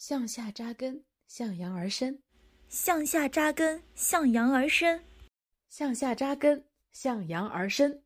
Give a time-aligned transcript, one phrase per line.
[0.00, 2.14] 向下扎根，向阳而生；
[2.70, 5.00] 向下扎根，向阳而生；
[5.68, 8.00] 向下扎根，向阳而生；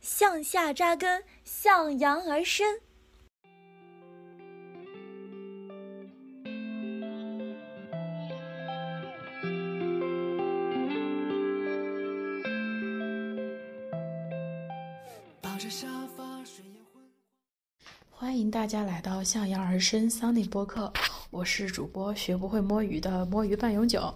[0.00, 2.78] 向下扎根，向阳而生。
[18.08, 20.92] 欢迎大家来到向阳而生 Sunny 播客，
[21.34, 24.14] 我是主播学不会摸鱼的摸鱼半永久。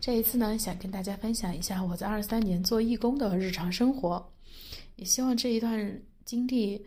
[0.00, 4.26] 这一次呢，想跟大家分享一下我在二三年做义工的日常生活，
[4.94, 6.82] 也希望这一段经历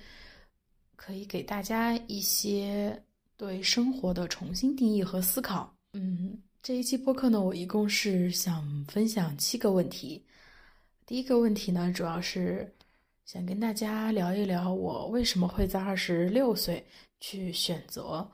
[0.95, 2.99] 可以给大家一些
[3.37, 5.71] 对生活的重新定义和思考。
[5.93, 10.25] 嗯，这一期播客呢，我一共是想分享七个问题。
[11.05, 12.67] 第一个问题呢，主要是。
[13.23, 16.83] 想跟大家聊一聊，我为什么会在二十六岁
[17.19, 18.27] 去选择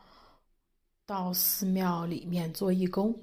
[1.06, 3.16] 到寺庙里面做义工。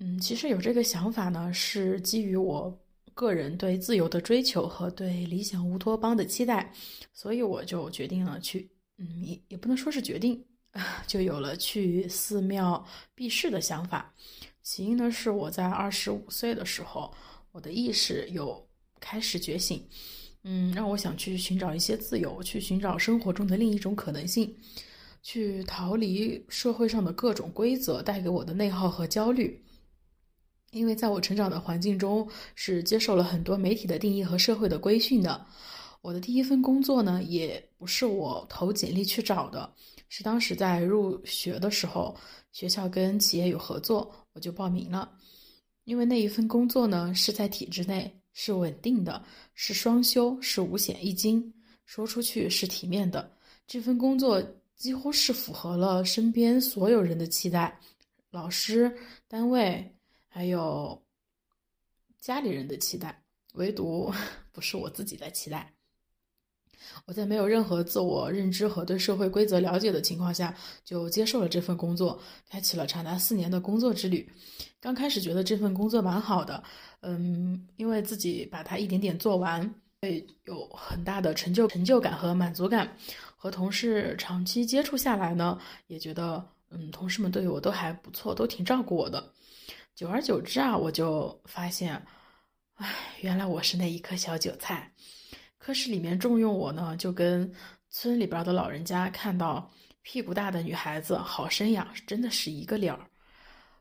[0.00, 2.76] 嗯，其实有这个想法呢，是基于我
[3.14, 6.72] 个人对自由的追求和对理想乌托邦的期待，
[7.12, 10.44] 所以我就决定了去，嗯，也也不能说是决定，
[11.06, 12.84] 就有了去寺庙
[13.14, 14.12] 避世的想法。
[14.62, 17.14] 起因呢，是我在二十五岁的时候，
[17.52, 18.66] 我的意识有
[18.98, 19.86] 开始觉醒。
[20.42, 24.54] 嗯，让我想去寻找一些自由，去寻找生活中的另一种可能性，
[25.24, 29.60] 去逃离社会上的各种规则带给我的内耗和焦虑。
[30.70, 35.44] 因为在我成长的环境中，是接受了很多媒体的定义和社会的规训的。
[36.00, 39.74] 我的第一份工作呢，也不是我投简历去找的，
[40.08, 42.16] 是当时在入学的时候，
[42.52, 45.10] 学校跟企业有合作，我就报名了。
[45.82, 48.20] 因为那一份工作呢，是在体制内。
[48.36, 53.30] 是稳定的，是双休，是五险一金，说出去是体面的。
[53.64, 54.42] 这份工作
[54.84, 57.80] 几乎是符合了身边所有人的期待，
[58.30, 58.94] 老师、
[59.26, 59.96] 单位
[60.28, 61.02] 还有
[62.20, 63.22] 家里人的期待，
[63.54, 64.12] 唯独
[64.52, 65.72] 不是我自己的期待。
[67.06, 74.30] 我在没有任何自我认知和对社会规则了解的情况下，就接受了这份工作，开启了长达四年的工作之旅。
[74.80, 76.62] 刚开始觉得这份工作蛮好的，
[77.00, 82.94] 嗯，因为自己把它一点点做完，会有很大的成就成就感和满足感。
[83.44, 89.22] 和同事长期接触下来呢，也觉得，嗯，同事们对我都还不错，都挺照顾我的。
[89.94, 92.02] 久而久之啊，我就发现，
[92.76, 92.90] 唉，
[93.20, 94.90] 原来我是那一颗小韭菜。
[95.58, 97.52] 科室里面重用我呢，就跟
[97.90, 102.98] 村里边的老人家看到屁股大的女孩子好生养，真的是一个理儿。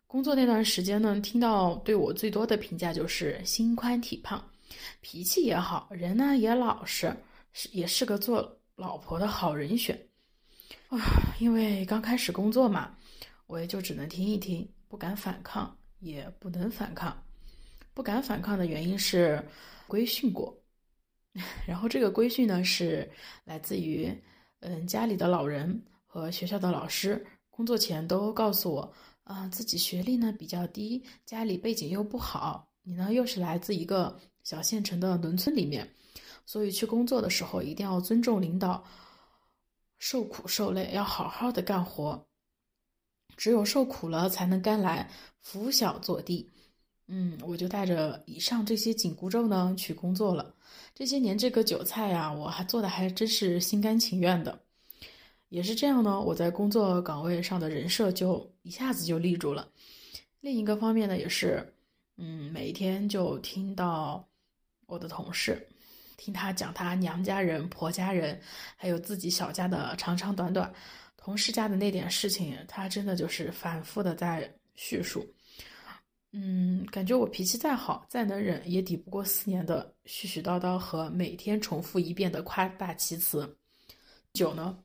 [0.06, 4.44] 工作那段时间呢，听到对我最多的评价就是心宽体胖，
[5.00, 7.16] 脾气也好，人呢也老实，
[7.54, 9.98] 是也是个做老婆的好人选。
[10.90, 11.00] 啊，
[11.40, 12.94] 因为刚开始工作嘛，
[13.48, 17.18] 我也就只能听一听，不敢反抗，也不能反抗。
[17.94, 19.42] 不敢反抗的原因是
[19.88, 20.54] 规训过。
[21.66, 23.10] 然后这个规训呢，是
[23.46, 24.14] 来自于，
[24.60, 35.90] 嗯，家里的老人和学校的老师，工作前都告诉我，啊，自己学历呢比较低，家里背景又不好，你呢又是来自一个小县城的农村里面，
[36.46, 38.84] 所以去工作的时候一定要尊重领导，
[39.98, 42.26] 受苦受累，要好好的干活，
[43.38, 45.10] 只有受苦了才能甘来，
[45.42, 46.50] 拂晓作地。
[47.08, 50.56] 嗯，我就带着以上这些紧箍咒呢去工作了。
[50.96, 54.58] 这些年这个韭菜呀，我还做的还真是心甘情愿的。
[55.50, 59.70] 也是这样呢，我在工作岗位上的人设就一下子就立住了。
[60.40, 61.74] 另一个方面呢，也是，
[62.18, 64.28] 嗯，每一天就听到
[64.86, 65.68] 我的同事
[66.24, 68.40] 听他讲他娘家人、婆家人，
[68.78, 70.74] 还有自己小家的长长短短，
[71.18, 75.28] 同事家的那点事情，他真的就是反复的在叙述。
[76.32, 83.58] 嗯，感觉我脾气再好，再能忍，也抵不过四年的絮絮叨叨和每天重复一遍的夸大其词。
[84.32, 84.80] 久呢，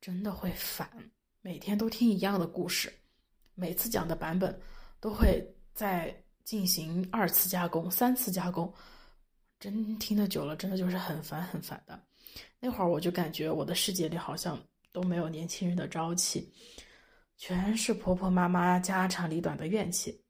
[0.00, 0.90] 真的会烦，
[1.42, 2.92] 每天都听一样的故事，
[3.54, 4.60] 每次讲的版本
[4.98, 6.12] 都会再
[6.42, 8.74] 进行二次加工、三次加工，
[9.62, 11.96] 真听得久了，真的就是很烦很烦的。
[12.58, 14.60] 那会儿我就感觉我的世界里好像
[14.90, 16.52] 都没有年轻人的朝气，
[17.36, 20.20] 全是婆婆妈妈家长里短的怨气。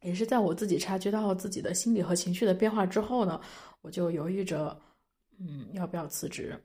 [0.00, 3.38] 也是在我自己察觉到自己的心理和情绪的变化之后呢，
[3.82, 4.80] 我就犹豫着，
[5.38, 6.58] 嗯，要不要辞职。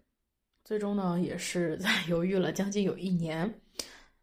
[0.63, 3.53] 最终呢，也是在 犹豫了将近有一年，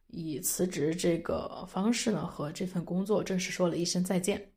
[0.06, 4.51] 以辞职这个方式呢，和这份工作正式说了一声再见。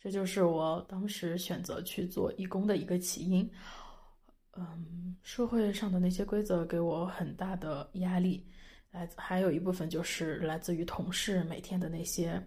[0.00, 3.48] 这就是我当时选择去做义工的一个起因。
[4.56, 8.44] 嗯，社会上的那些规则给我很大的压力，
[8.90, 12.42] 来自还有一部分就是来自于同事每天的那些，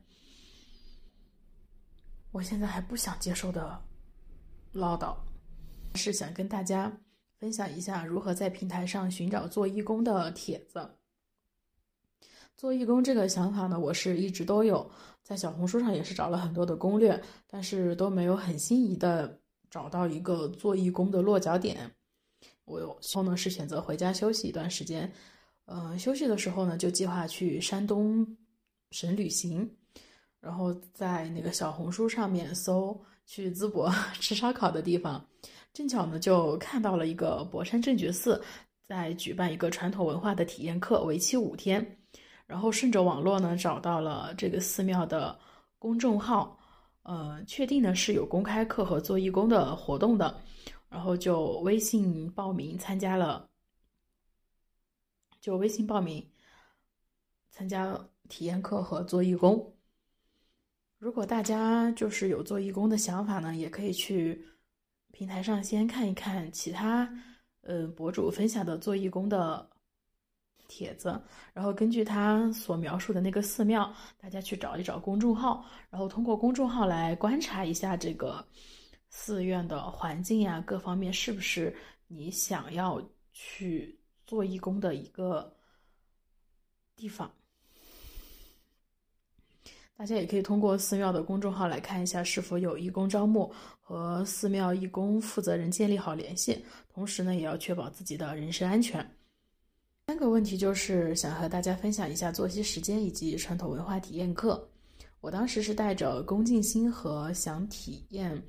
[2.32, 3.80] 我现在还不想接受的
[4.74, 5.16] 唠叨，
[5.96, 6.92] 是想跟大家
[7.40, 10.98] 分享一下如何在平台上寻找做义工的帖子。
[12.56, 14.90] 做义工这个想法呢，我是一直都有，
[15.22, 19.38] 在小红书上也是找了很多的攻略，但是都没有很心仪的
[19.70, 21.92] 找到一个做义工的落脚点。
[22.66, 25.12] 我有后呢是选择回家休息一段时间。
[25.66, 28.26] 呃，休息的时候呢，就计划去山东
[28.92, 29.70] 省旅行，
[30.40, 35.26] 然后在那个小红书上面搜去淄博 吃烧烤的地方，
[35.74, 38.42] 正巧呢就看到了一个博山正觉寺
[38.86, 41.98] 在举办一个传统文化的体验课，为期五天，
[42.54, 45.36] 然后顺着网络呢找到了这个寺庙的
[45.80, 46.56] 公众号，
[47.02, 50.40] 呃，确定呢是有公开课和做义工的活动的，
[50.88, 53.50] 然后就微信报名参加了。
[55.42, 56.24] 就微信报名
[57.50, 59.76] 参加体验课和做义工。
[61.00, 64.48] 如果大家就是有做义工的想法呢，也可以去
[65.12, 67.12] 平台上先看一看其他
[67.62, 69.68] 呃博主分享的做义工的
[70.68, 71.22] 帖子，
[71.54, 78.46] 然后根据他所描述的那个寺庙，大家去找一找公众号，然后通过公众号来观察一下这个
[79.10, 81.76] 寺院的环境呀，各方面是不是
[82.08, 83.02] 你想要
[83.32, 84.00] 去。
[84.26, 85.54] 做义工的一个
[86.96, 87.30] 地方，
[89.98, 96.64] 大家也可以通过寺庙的公众号来看一下是否有义工招募，和寺庙义工负责人建立好联系。
[96.94, 99.06] 同时呢，也要确保自己的人身安全。
[100.24, 104.66] 这个问题就是想和大家分享一下作息时间以及传统文化体验课。
[105.20, 108.42] 我当时是带着恭敬心和想体验。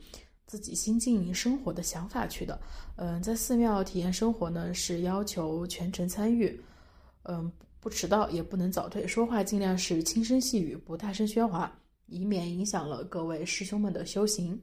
[0.46, 2.60] 自己心境生活的想法去的，
[2.94, 6.62] 嗯，在寺庙体验生活呢，是要求全程参与，
[7.24, 7.50] 嗯，
[7.80, 14.62] 不迟到也不能早退，说话尽量是轻声细语，不大声喧哗，以免影响了各位师兄们的修行。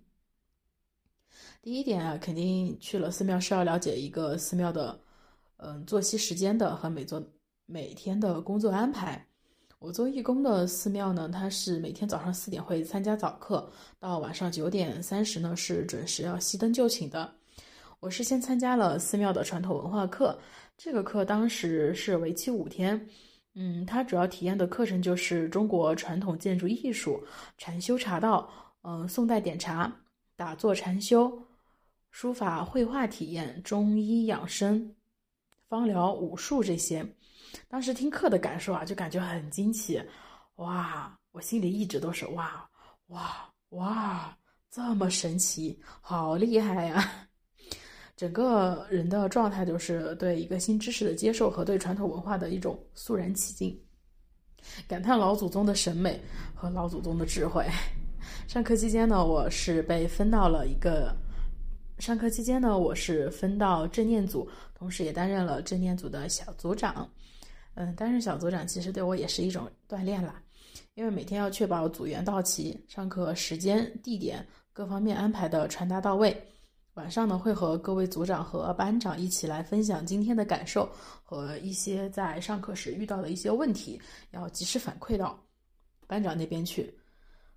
[1.62, 4.98] 第一点啊，肯定去了寺庙是要了解一个寺庙的，
[5.64, 7.24] 嗯，作息时间的和每做
[7.68, 9.24] 每天的工作安排。
[9.78, 17.32] 我做义工的寺庙呢，它是每天早上四点会参加早课，到晚上九点三十呢是准时要熄灯就寝的。
[18.00, 20.40] 我是先参加了寺庙的传统文化课，
[20.78, 23.08] 这个课当时是为期五天，
[23.54, 27.24] 嗯，它主要体验的课程就是中国传统建筑艺术、
[27.58, 28.50] 禅修茶道，
[28.82, 30.02] 嗯，宋代点茶、
[30.36, 31.44] 打坐禅修、
[32.10, 34.96] 书法绘画体验、中医养生、
[35.72, 37.02] 芳疗武术这些。
[37.70, 40.02] 当时听课的感受啊，就感觉很惊奇，
[40.56, 41.18] 哇！
[41.32, 42.70] 我心里一直都是哇
[43.08, 44.38] 哇哇，
[44.70, 47.10] 这么神奇，好厉害呀！
[48.18, 53.82] 整个人的状态就是对一个新知识的接受和对传统文化的一种肃然起敬，
[54.90, 56.20] 感叹老祖宗的审美
[56.54, 57.66] 和老祖宗的智慧。
[58.46, 61.16] 上课期间呢，我是被分到了一个。
[62.02, 67.08] 上课期间呢，我是分到正念组，同时也担任了正念组的小组长。
[67.76, 70.42] 嗯，担任小组长其实对我也是一种锻炼啦，
[70.96, 74.44] 因为每天要确保组员到齐，上课时间、地点
[74.74, 76.36] 各方面安排的传达到位。
[76.96, 80.90] 晚上呢，会和各位组长和班长一起来分享今天的感受
[81.22, 84.02] 和一些在上课时遇到的一些问题，
[84.32, 85.40] 要及时反馈到
[86.08, 86.92] 班长那边去。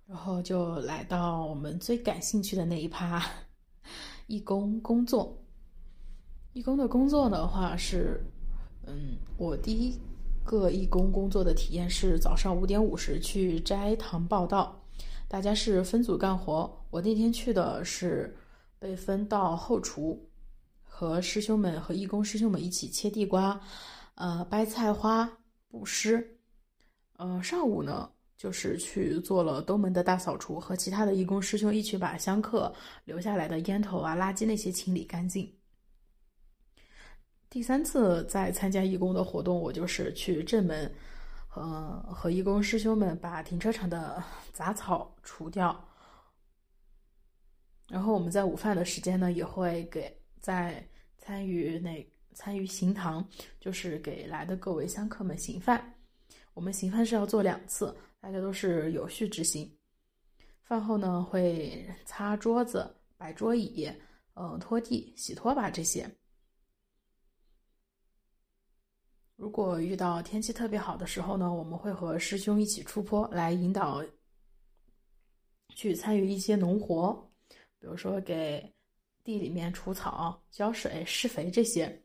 [0.05, 3.25] 然后就来到我们最感兴趣的那一趴，
[4.27, 5.41] 义工工作。
[6.53, 8.23] 义工的工作的话是。
[8.87, 9.99] 嗯，我第一
[10.43, 14.79] 个义工工作的体验是早上五点五十去斋堂报道，
[15.27, 16.71] 大家是分组干活。
[16.91, 18.37] 我那天去的是
[18.77, 20.29] 被分到后厨，
[20.83, 23.59] 和师兄们和义工师兄们一起切地瓜，
[24.13, 26.37] 呃，掰菜花、布施。
[27.17, 32.73] 呃，上午呢就是去做了东门的大扫除，和其他的义工师兄一起把香客
[33.05, 35.51] 留下来的烟头啊、垃圾那些清理干净。
[37.49, 40.93] 第三次在参加义工的活动，我就是去正门，
[41.55, 45.87] 呃，和义工师兄们把停车场的杂草除掉。
[47.87, 50.85] 然后我们在午饭的时间呢，也会给在
[51.17, 53.25] 参与那参与行堂，
[53.59, 55.93] 就是给来的各位香客们行饭。
[56.53, 59.71] 我们行饭是要做两次，大家都是有序执行。
[60.63, 63.87] 饭后呢，会擦桌子、摆桌椅，
[64.33, 66.09] 嗯，拖地、洗拖把这些。
[69.35, 74.03] 如果遇到天气特别好的时候呢，我们会和师兄一起出坡来引导，
[75.75, 77.31] 去参与一些农活，
[77.77, 78.73] 比如说给
[79.23, 82.03] 地里面除草、浇水、施肥这些。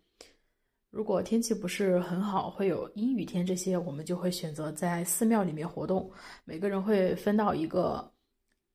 [0.90, 6.10] 如果天气不是很好，会有阴雨天这些，我们就会选择在寺庙里面活动。
[6.44, 8.12] 每个人会分到一个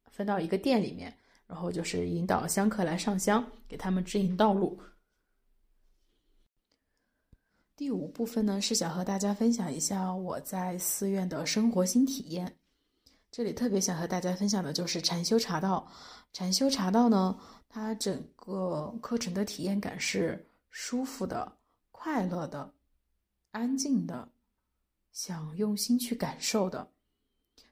[0.10, 1.14] 分到一个店里面，
[1.46, 4.80] 然后就是引导香客来上香，给他们指引道路。
[7.76, 12.56] 第五部分呢，是想和大家分享一下我在寺院的生活新体验。
[13.30, 15.86] 这里特别想和大家分享的就是禅修茶道。
[16.32, 21.52] 禅修茶道呢，它整个课程的体验感是舒服的、
[22.06, 22.72] 快乐的、
[23.50, 24.30] 安静的，
[25.12, 26.88] 想用心去感受的。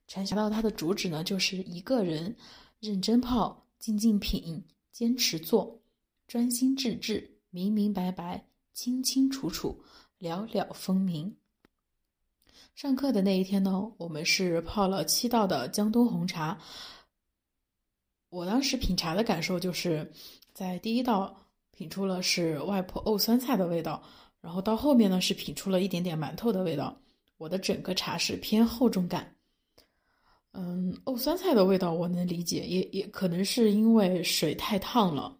[0.07, 2.35] 禅修茶道它的主旨呢，就是一个人
[2.79, 5.79] 认真泡、静静品、坚持做、
[6.25, 8.43] 专心致志、明明白白。
[8.73, 9.83] 清清楚楚，
[10.17, 11.37] 了了分明。
[12.73, 16.59] 上课的那一天呢，我们是泡了七道的江东红茶。
[18.29, 20.11] 我当时品茶的感受就是，
[20.53, 24.01] 在第一道品出了是外婆沤酸菜的味道，
[24.43, 26.99] 然后到后面呢是品出了一点点馒头的味道。
[27.37, 29.33] 我的整个茶是偏厚重感。
[30.51, 35.35] 嗯，哦酸菜的味道我能理解，也也可能是因为水太烫了。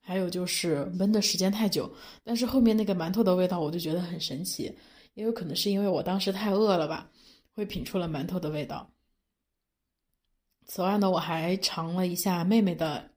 [0.00, 1.90] 还有就是焖的时间太久，
[2.22, 4.74] 但是后面那个馒头的味道我就觉得很神奇，
[5.14, 7.10] 也有可能是因为我当时太饿了吧，
[7.52, 8.90] 会品出了馒头的味道。
[10.66, 13.10] 此外呢，我还尝了一下妹妹的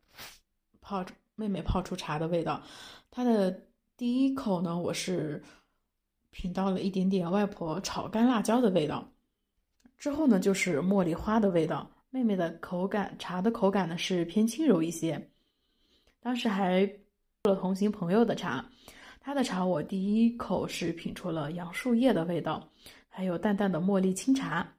[0.79, 2.61] 泡妹妹泡出茶的味道，
[3.09, 3.59] 她的
[3.97, 5.41] 第一口呢，我是
[6.29, 9.11] 品到了一点点外婆炒干辣椒的味道，
[9.97, 11.89] 之后呢就是茉莉花的味道。
[12.11, 15.31] 妹妹的口感茶的口感呢是偏轻柔一些。
[16.19, 16.85] 当时还
[17.43, 18.63] 喝了同行朋友的茶，
[19.19, 22.69] 他的茶我第一口是品出了杨树叶的味道，
[23.09, 24.75] 还有淡淡的茉莉清茶。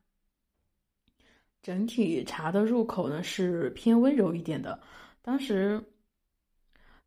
[1.61, 4.81] 整体茶的入口呢是偏温柔一点的。
[5.23, 5.83] 当时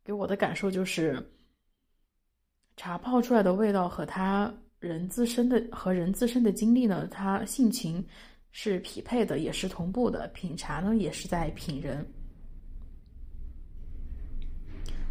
[0.04, 1.18] 给我的感受就是，
[2.76, 8.04] 茶泡出来的味道和他人自身的和人自身的经历呢，他性情
[8.50, 10.26] 是匹配的，也是同步的。
[10.28, 12.04] 品茶呢也是在品人。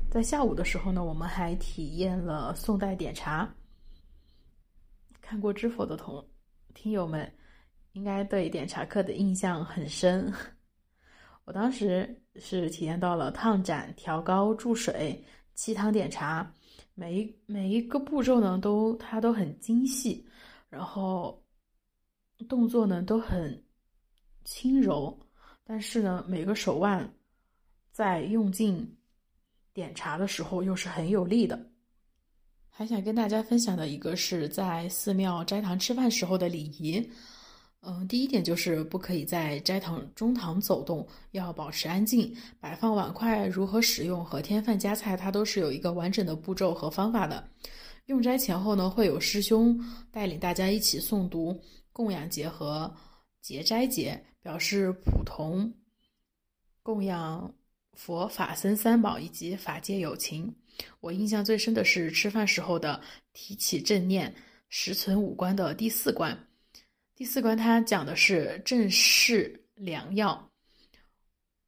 [0.09, 3.47] 在下午的时候呢，我们还体验了宋代点茶。
[5.21, 6.21] 看过知否的同
[6.73, 7.31] 听友们，
[7.93, 10.33] 应该对点茶课的印象很深。
[11.45, 15.23] 我当时是体验到了烫盏、调高、注水、
[15.55, 16.51] 沏汤点茶，
[17.01, 20.23] 每一每一个步骤呢，都它都很精细，
[20.69, 21.43] 然后
[22.47, 23.59] 动作呢都很
[24.45, 25.19] 轻柔，
[25.63, 27.11] 但是呢，每个手腕
[27.91, 28.87] 在用劲。
[29.73, 31.71] 点茶的时候又是很有力的，
[32.69, 37.09] 还想跟大家分享的一个是在寺庙斋堂吃饭时候的礼仪。
[37.81, 42.35] 嗯，第一点就是不可以在斋堂中堂走动，要保持安静。
[42.59, 47.47] 摆放碗筷、如何使用和添饭夹菜，它都是有一个完整的步骤和方法的。
[48.05, 49.79] 用斋前后呢，会有师兄
[50.11, 51.59] 带领大家一起诵读
[51.91, 52.93] 供养节和
[53.41, 55.73] 结斋节，表示普同
[56.81, 57.53] 供养。
[57.93, 60.55] 佛法僧三宝以及法界有情，
[61.01, 62.99] 我印象最深的是吃饭时候的
[63.33, 64.33] 提起正念，
[64.69, 66.35] 实存五观的第四关。
[67.21, 70.51] 第四关它讲的是正视良药，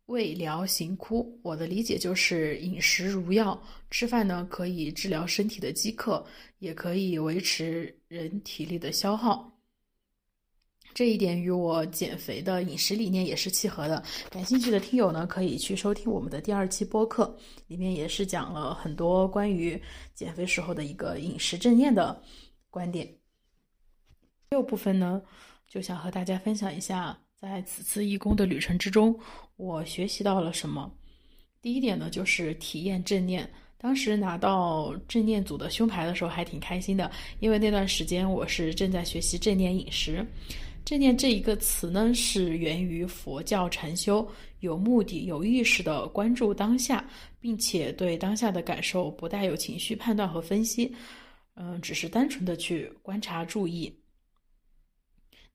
[0.07, 1.39] 未疗行枯。
[1.43, 6.25] 我的理解就是饮食如药，吃饭呢可以治疗身体的饥渴，
[6.57, 9.55] 也可以维持人体力的消耗。
[10.91, 14.03] 这一点与我减肥的饮食理念也是契合的。
[14.31, 19.79] 感兴趣的听友呢，可以去收听我们的第二期播客，里面也是讲了很多关于
[20.15, 22.19] 减肥时候的一个饮食正念的
[22.72, 23.07] 观点。
[24.53, 25.19] 第六部分呢，
[25.67, 29.19] 就想和大家分享一下，在此次义工的旅程之中，
[29.55, 30.93] 我学习到了什么。
[31.60, 33.51] 第一点呢，就是体验正念。
[33.79, 40.24] 当时拿到正念组的胸牌的时候，还挺开心的，因为那段时间我是正在学习正念饮食。
[40.86, 44.24] 正念这一个词呢，是源于佛教禅修，
[44.60, 47.03] 有目的、有意识的关注当下，
[47.39, 50.93] 并且对当下的感受不带有情绪判断和分析，
[51.55, 53.91] 嗯，只是单纯的去观察、注意。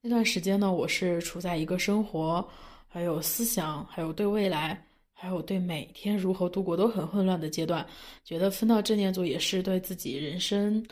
[0.00, 2.46] 那段时间呢，我是处在一个生活、
[2.86, 4.80] 还有思想、还有对未来、
[5.12, 7.84] 还有对每天如何度过都很混乱的阶段，
[8.22, 10.86] 觉得分到正念组也是对自己人生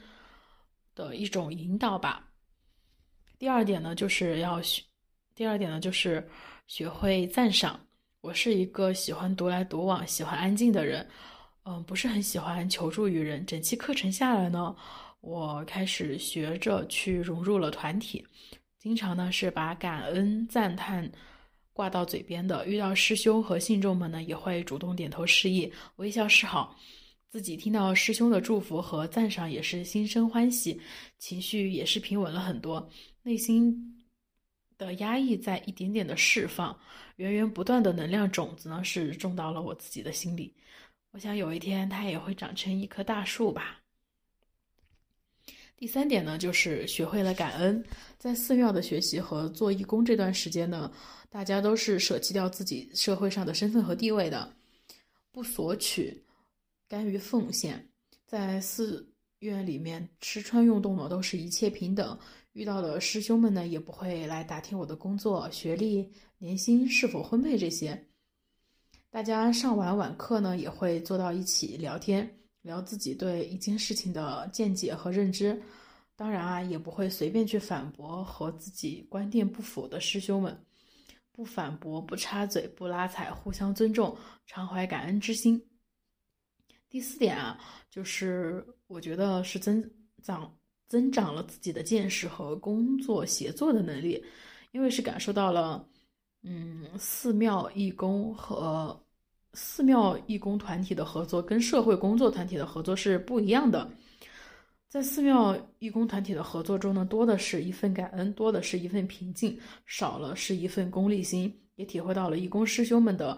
[0.94, 2.28] 的一种引导吧。
[3.38, 4.82] 第二点呢，就是要学；
[5.36, 6.28] 第二点呢，就是
[6.66, 7.78] 学会赞赏。
[8.22, 11.08] 我是一个喜欢独来独往、喜欢安静的人，
[11.64, 13.46] 嗯，不是很喜欢求助于人。
[13.46, 14.74] 整期课程下来呢，
[15.20, 18.26] 我开始学着去融入了团体，
[18.86, 21.10] 经常呢是把感恩赞叹
[21.72, 22.64] 挂到嘴边的。
[22.68, 26.78] 遇到师兄和信众们呢，也会主动点头示意、微笑示好。
[27.28, 30.80] 自己听到师兄的祝福和赞赏，也是心生欢喜，
[31.18, 32.88] 情绪也是平稳了很多，
[33.24, 33.76] 内心
[34.78, 36.78] 的压抑在一点点的释放，
[37.16, 40.54] 源源不断的能量种子呢，是种到了我自己的心里。
[41.10, 43.80] 我想有一天它也会长成一棵大树吧。
[45.76, 47.84] 第三点呢，就是学会了感恩。
[48.18, 50.90] 在寺庙的学习和做义工这段时间呢，
[51.28, 54.50] 大家都是舍弃掉自己社会上的身份和地位的，
[55.30, 56.24] 不索取，
[56.88, 57.86] 甘于奉献。
[58.24, 59.06] 在寺
[59.40, 62.18] 院里面吃穿用度呢，都是一切平等。
[62.54, 68.02] 遇到的师兄们呢，也不会来打听我的工作、学历、年薪是否婚配这些。
[69.10, 72.38] 大家上完晚课呢，也会坐到一起聊天。
[72.66, 75.62] 聊自己对一件事情的见解和认知，
[76.16, 80.66] 当然啊，也不会随便去反驳和自己观点不符的师兄们，
[81.30, 85.64] 不反驳，不插嘴，不拉踩，互相尊重，常怀感恩之心。
[86.88, 87.56] 第四点啊，
[87.88, 89.88] 就是我觉得是增
[90.20, 90.52] 长
[90.88, 94.20] 增长了自己的见识和工作协作的能力，
[94.72, 95.88] 因为是感受到了，
[96.42, 99.00] 嗯，寺庙义工和。
[99.56, 103.90] 寺庙义工团体的合作跟社会工作团体的合作是不一样的。
[104.86, 111.52] 在寺庙义工团体的合作中呢，多的是一份感恩，多的是一份平静，少了是一份功利心。
[111.76, 113.36] 也体会到了义工师兄们的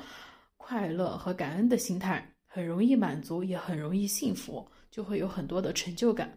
[0.57, 6.37] 快乐和感恩的心态，很容易满足，也很容易幸福，就会有很多的成就感。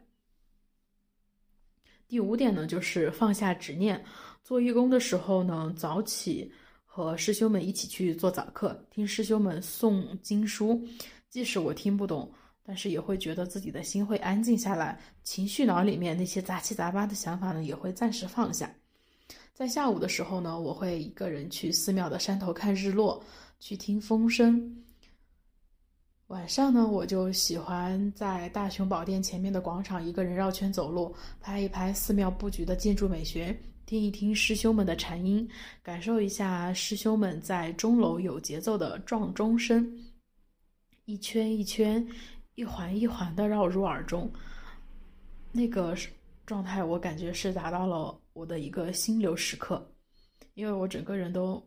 [2.07, 4.03] 第五点呢，就是放下执念。
[4.43, 6.51] 做义工的时候呢，早起。
[6.93, 10.85] 和师兄们一起去做早课，听师兄们诵经书，
[11.29, 12.29] 即使我听不懂，
[12.65, 18.69] 但是也会觉得自己的心会安静下来，情绪脑里面那些杂七杂八的想法呢，也会暂时放下。
[19.53, 23.23] 在下午的时候呢，我会一个人去寺庙的山头看日落，
[23.57, 24.83] 去听风声。
[26.27, 33.57] 晚上呢，我就喜欢在大雄宝殿前面的广场一个人绕圈走路，拍一拍寺庙布局的建筑美学。
[33.85, 35.45] 听一听师兄们的禅音，
[35.83, 39.99] 感受一下师兄们在钟楼有节奏的撞钟声，
[41.03, 42.07] 一圈一圈，
[42.55, 44.31] 一环一环的绕入耳中，
[45.51, 45.93] 那个
[46.45, 49.85] 状态我感觉是达到了我的一个心流时刻，
[50.53, 51.61] 因为我整个人都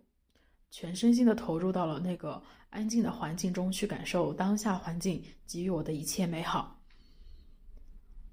[0.70, 6.81] 全身心的投入到了那个安静的环境中去感受当下环境给予我的一切美好。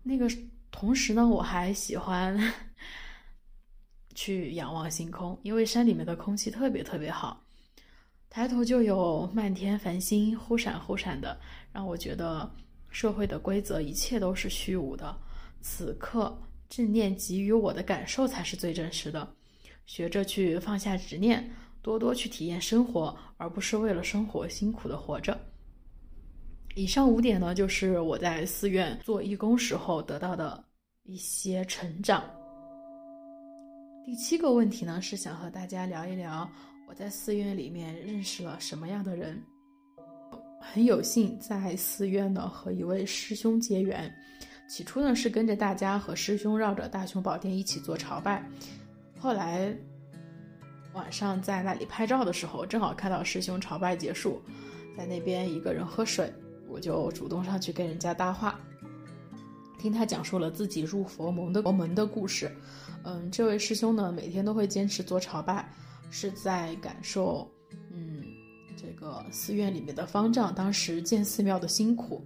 [0.01, 0.29] 那个
[0.71, 2.39] 同时呢，我还喜欢。
[4.13, 7.43] 去仰望星空，因为山里面的空气特别特别好，
[8.29, 11.39] 抬头就有漫天繁星忽闪忽闪的，
[11.71, 12.49] 让我觉得
[12.89, 15.15] 社会的规则一切都是虚无的。
[15.61, 16.37] 此刻
[16.69, 19.35] 正念给予我的感受才是最真实的。
[19.85, 25.37] 学着去放下执念，多多去体验生活，而不是为了生活辛苦的活着。
[26.75, 30.63] 以上五点呢，就是我在寺院做义工时候得到的
[31.03, 32.23] 一些成长。
[34.03, 36.49] 第七个问题呢，是想和大家聊一聊
[36.87, 39.41] 我在寺院里面认识了什么样的人。
[40.59, 44.11] 很有幸在寺院呢和一位师兄结缘，
[44.67, 48.43] 起初呢是跟着大家和师兄绕着大雄宝殿一起做朝拜，
[49.19, 49.71] 后来
[50.93, 54.41] 晚上在那里拍照的时候，正好看到师兄朝拜结束，
[54.97, 56.33] 在那边一个人喝水，
[56.67, 58.59] 我就主动上去跟人家搭话。
[59.77, 62.51] 听他讲述了自己入佛门的佛门的故事，
[63.03, 65.69] 嗯，这位师兄呢，每天都会坚持做朝拜，
[66.09, 67.49] 是在感受，
[67.91, 68.23] 嗯，
[68.77, 72.23] 这个寺院里面的方丈当时建寺庙的辛苦。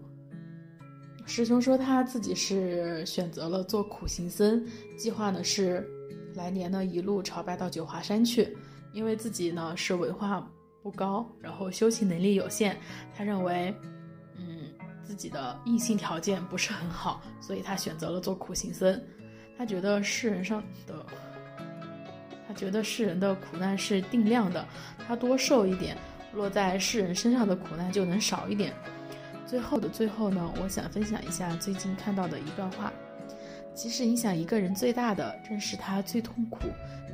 [1.25, 4.65] 师兄说他自己是选择了做苦行僧，
[4.97, 5.87] 计划呢是
[6.35, 8.55] 来年呢一路朝拜到九华山去，
[8.93, 10.47] 因为自己呢是文化
[10.83, 12.77] 不高，然后修行能力有限，
[13.15, 13.73] 他认为。
[14.37, 14.71] 嗯
[15.07, 18.99] 自己的硬性条件不是很好，所以他选择了做苦行僧。
[19.57, 21.05] 他觉得世人上的，
[22.47, 24.65] 他觉得世人的苦难是定量的，
[25.07, 25.97] 他多受一点，
[26.33, 28.73] 落在世人身上的苦难就能少一点。
[29.45, 32.91] 最后的最后呢，我想分享一下最近看到的一段话：
[33.73, 36.67] 其实影响一个人最大的，正是他最痛苦、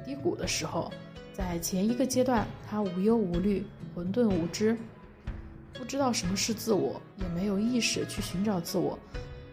[0.05, 0.91] 低谷的时候。
[1.33, 4.77] 在前一个阶段，他无忧无虑、混沌无知。
[5.73, 8.97] 不知道什么是自我，也没有意识去寻找自我。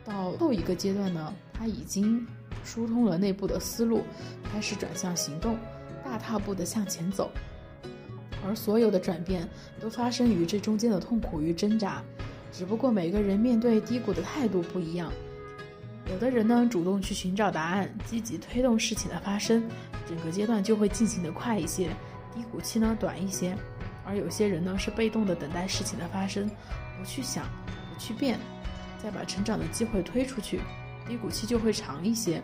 [0.04, 2.26] 到后一个阶段呢，他已经
[2.68, 4.02] 疏通了内部的思路，
[4.52, 5.56] 开始转向行动，
[6.04, 7.30] 大踏步的向前走。
[8.46, 9.48] 而所有的转变
[9.80, 12.02] 都发生于这中间的痛苦与挣扎，
[12.52, 15.10] 只不过每个人面对低谷的态度不一样。
[16.10, 19.66] 有的人呢，主动去寻找答案，积极推动事情的发生，
[20.06, 21.88] 整个阶段就会进行的快一些，
[22.34, 23.56] 低谷期呢短一些。
[24.04, 26.46] 而有些人呢，是被动的等待事情的发生，
[26.98, 27.46] 不去想，
[27.90, 28.38] 不去变，
[29.02, 30.60] 再把成长的机会推出去，
[31.08, 32.42] 低谷期就会长一些。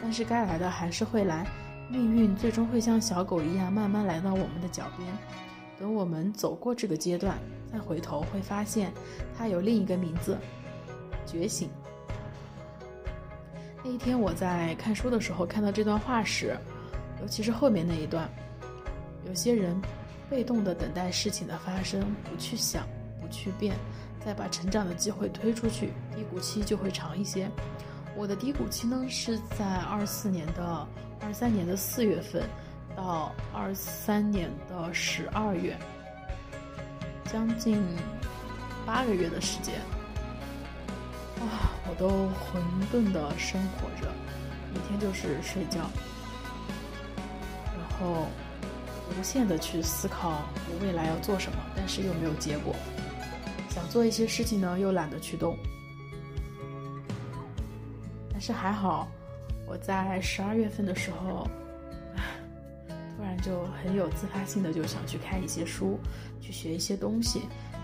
[0.00, 1.46] 但是该来的还是会来，
[1.90, 5.08] 命运最终会像小狗一样慢慢来到我们的脚边。
[5.78, 7.38] 等我们走过这个阶段，
[7.72, 8.92] 再回头会发现，
[9.36, 10.36] 它有另一个名字——
[11.26, 11.68] 觉醒。
[13.84, 16.56] 那一天我在看书的时候看到这段话时，
[17.20, 18.28] 尤其是后面那一段，
[19.26, 19.80] 有些人
[20.28, 22.84] 被动的等待事情的发生，不去想，
[23.20, 23.76] 不去变，
[24.24, 27.48] 再把成长的机会推出去，低谷期就会长一些。
[28.16, 30.86] 我的低谷期呢是在二四年的
[31.20, 32.42] 二三年的四月份。
[32.96, 35.78] 到二三年的十二月，
[37.30, 37.80] 将近
[38.84, 39.76] 八个月的时间，
[41.38, 44.12] 啊，我都混沌的生活着，
[44.74, 45.88] 每天就是睡觉，
[47.66, 48.26] 然后
[49.16, 52.74] 无限的去思考我未来要做什么，但是又没有结果，
[53.70, 55.56] 想做一些事情呢，又懒得去动，
[58.38, 59.08] 但是还好，
[59.66, 61.44] 我在十二月份的时候。
[63.16, 65.98] 突然就很有自发性的就想去看一些书，
[66.40, 67.42] 去学一些东西，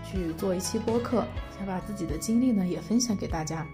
[0.09, 1.25] 去做一期播客，
[1.57, 3.67] 想把自己的经历呢也分享给大家。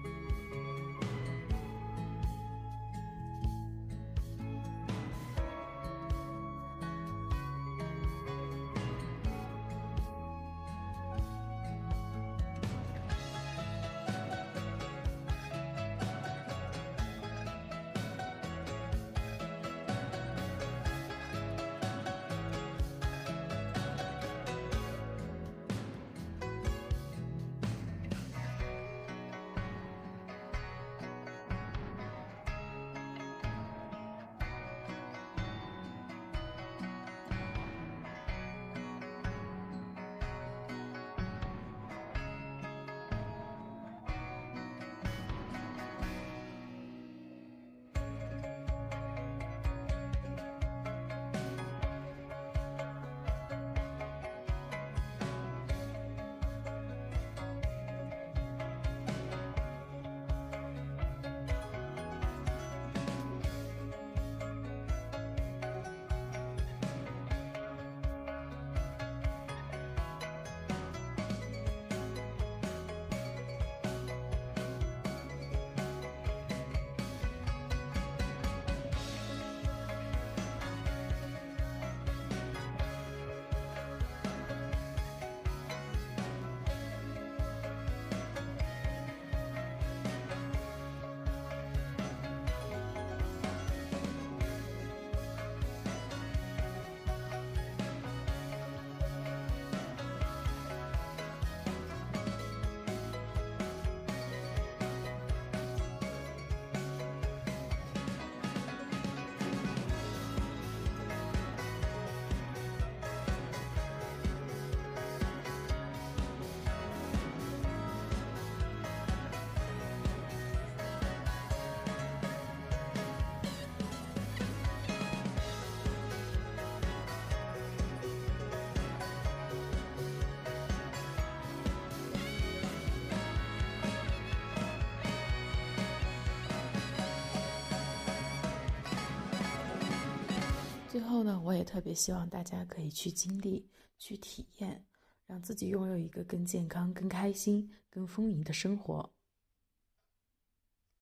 [140.92, 144.84] 最后呢，我也特别希望大家可以去经历、去体验，
[145.26, 149.11] 让自己拥有一个更健康、更开心、更丰盈的生活。